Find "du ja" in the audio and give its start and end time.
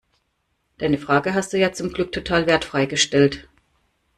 1.53-1.73